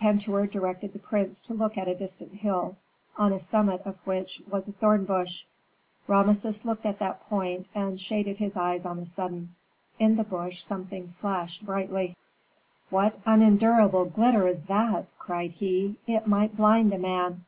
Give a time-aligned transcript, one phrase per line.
[0.00, 2.76] Pentuer directed the prince to look at a distant hill,
[3.16, 5.44] on the summit of which was a thornbush.
[6.06, 9.54] Rameses looked at that point and shaded his eyes on a sudden.
[9.98, 12.16] In the bush something flashed brightly.
[12.90, 15.96] "What unendurable glitter is that?" cried he.
[16.06, 17.46] "It might blind a man."